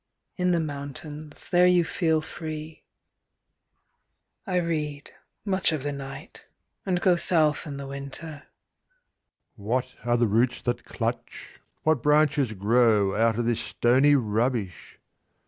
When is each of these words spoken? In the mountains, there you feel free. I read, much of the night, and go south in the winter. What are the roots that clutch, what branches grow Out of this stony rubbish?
In 0.35 0.49
the 0.49 0.59
mountains, 0.59 1.51
there 1.51 1.67
you 1.67 1.83
feel 1.83 2.21
free. 2.21 2.81
I 4.47 4.55
read, 4.55 5.11
much 5.45 5.71
of 5.71 5.83
the 5.83 5.91
night, 5.91 6.47
and 6.87 6.99
go 6.99 7.15
south 7.15 7.67
in 7.67 7.77
the 7.77 7.85
winter. 7.85 8.45
What 9.55 9.93
are 10.03 10.17
the 10.17 10.25
roots 10.25 10.63
that 10.63 10.85
clutch, 10.85 11.59
what 11.83 12.01
branches 12.01 12.53
grow 12.53 13.15
Out 13.15 13.37
of 13.37 13.45
this 13.45 13.61
stony 13.61 14.15
rubbish? 14.15 14.97